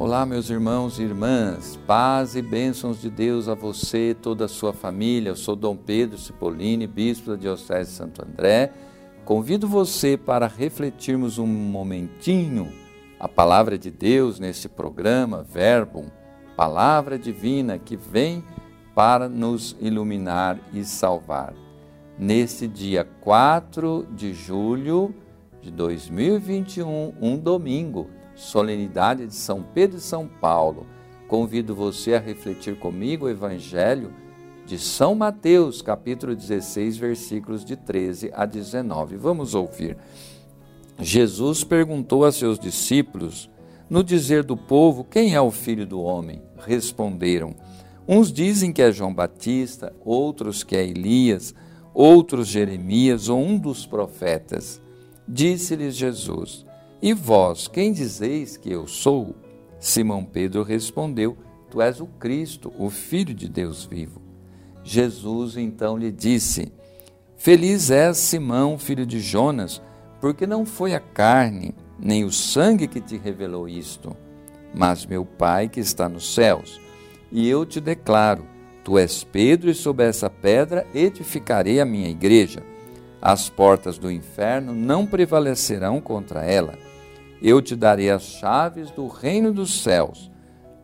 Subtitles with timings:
[0.00, 4.72] Olá, meus irmãos e irmãs, paz e bênçãos de Deus a você, toda a sua
[4.72, 5.30] família.
[5.30, 8.72] Eu sou Dom Pedro Cipollini, bispo da Diocese de Santo André.
[9.24, 12.72] Convido você para refletirmos um momentinho
[13.18, 16.04] a palavra de Deus nesse programa, Verbo,
[16.56, 18.44] palavra divina que vem
[18.94, 21.54] para nos iluminar e salvar.
[22.16, 25.12] Neste dia 4 de julho
[25.60, 30.86] de 2021, um domingo, solenidade de São Pedro e São Paulo,
[31.26, 34.14] convido você a refletir comigo o Evangelho
[34.64, 39.16] de São Mateus, capítulo 16, versículos de 13 a 19.
[39.16, 39.96] Vamos ouvir.
[41.00, 43.50] Jesus perguntou a seus discípulos,
[43.90, 46.40] no dizer do povo, quem é o filho do homem?
[46.58, 47.56] Responderam:
[48.06, 51.54] Uns dizem que é João Batista, outros que é Elias,
[51.92, 54.80] outros Jeremias ou um dos profetas.
[55.26, 56.67] Disse-lhes Jesus:
[57.00, 59.34] e vós, quem dizeis que eu sou?
[59.78, 61.36] Simão Pedro respondeu:
[61.70, 64.20] Tu és o Cristo, o Filho de Deus vivo.
[64.82, 66.72] Jesus então lhe disse:
[67.36, 69.80] Feliz és, Simão, filho de Jonas,
[70.20, 74.16] porque não foi a carne, nem o sangue que te revelou isto,
[74.74, 76.80] mas meu Pai que está nos céus.
[77.30, 78.44] E eu te declaro:
[78.82, 82.62] Tu és Pedro, e sob essa pedra edificarei a minha igreja.
[83.20, 86.74] As portas do inferno não prevalecerão contra ela
[87.40, 90.30] eu te darei as chaves do reino dos céus.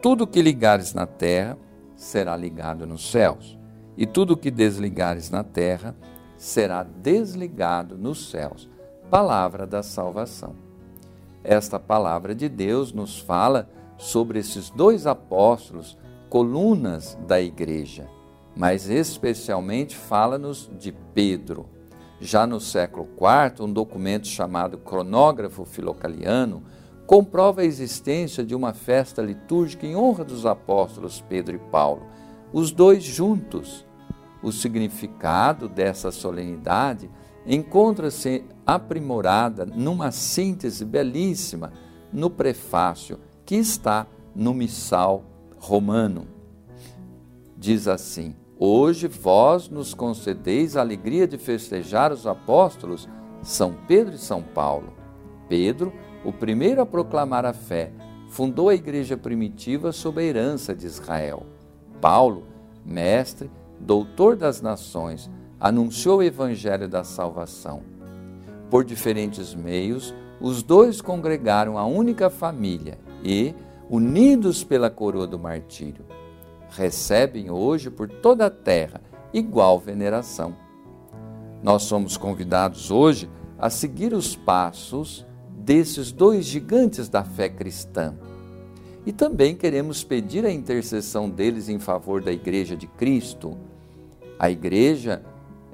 [0.00, 1.56] Tudo que ligares na terra
[1.96, 3.58] será ligado nos céus,
[3.96, 5.94] e tudo que desligares na terra
[6.36, 8.68] será desligado nos céus.
[9.08, 10.54] Palavra da salvação.
[11.44, 15.96] Esta palavra de Deus nos fala sobre esses dois apóstolos,
[16.28, 18.08] colunas da igreja,
[18.56, 21.68] mas especialmente fala-nos de Pedro.
[22.24, 26.62] Já no século IV, um documento chamado Cronógrafo Filocaliano
[27.04, 32.06] comprova a existência de uma festa litúrgica em honra dos apóstolos Pedro e Paulo,
[32.52, 33.84] os dois juntos.
[34.40, 37.10] O significado dessa solenidade
[37.44, 41.72] encontra-se aprimorada numa síntese belíssima
[42.12, 45.24] no prefácio que está no missal
[45.58, 46.28] romano.
[47.56, 53.08] Diz assim: Hoje vós nos concedeis a alegria de festejar os apóstolos
[53.42, 54.92] São Pedro e São Paulo.
[55.48, 55.92] Pedro,
[56.24, 57.90] o primeiro a proclamar a fé,
[58.28, 61.44] fundou a igreja primitiva sob a herança de Israel.
[62.00, 62.46] Paulo,
[62.86, 65.28] mestre, doutor das nações,
[65.58, 67.82] anunciou o evangelho da salvação.
[68.70, 73.56] Por diferentes meios, os dois congregaram a única família e,
[73.90, 76.04] unidos pela coroa do martírio,
[76.76, 79.00] recebem hoje por toda a terra
[79.32, 80.56] igual veneração.
[81.62, 85.24] Nós somos convidados hoje a seguir os passos
[85.56, 88.14] desses dois gigantes da fé cristã.
[89.06, 93.56] E também queremos pedir a intercessão deles em favor da Igreja de Cristo.
[94.38, 95.22] A Igreja,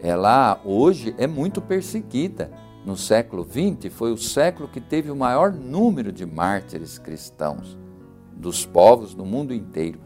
[0.03, 2.51] ela hoje é muito perseguida.
[2.85, 7.77] No século XX foi o século que teve o maior número de mártires cristãos
[8.39, 9.99] dos povos no mundo inteiro.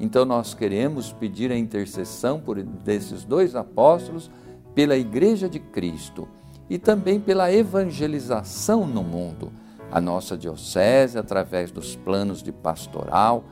[0.00, 4.30] Então nós queremos pedir a intercessão por desses dois apóstolos
[4.74, 6.28] pela Igreja de Cristo
[6.70, 9.50] e também pela evangelização no mundo.
[9.90, 13.44] A nossa diocese, através dos planos de pastoral,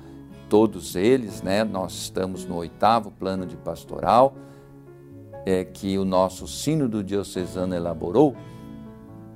[0.49, 1.65] todos eles, né?
[1.65, 4.35] Nós estamos no oitavo plano de pastoral
[5.47, 8.37] é, que o nosso sínodo diocesano elaborou,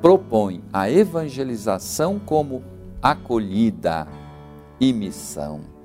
[0.00, 2.62] propõe a evangelização como
[3.00, 4.06] acolhida
[4.78, 5.79] e missão.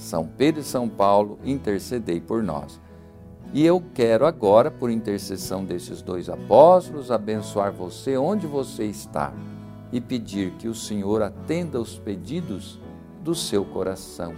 [0.00, 2.80] São Pedro e São Paulo, intercedei por nós.
[3.52, 9.30] E eu quero agora, por intercessão desses dois apóstolos, abençoar você onde você está
[9.92, 12.80] e pedir que o Senhor atenda os pedidos
[13.22, 14.32] do seu coração.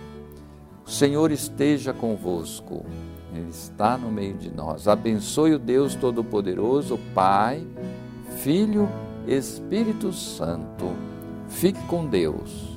[0.85, 2.85] O Senhor esteja convosco,
[3.33, 4.89] Ele está no meio de nós.
[4.89, 7.65] Abençoe o Deus Todo-Poderoso, Pai,
[8.39, 8.89] Filho,
[9.29, 10.93] Espírito Santo.
[11.47, 12.77] Fique com Deus.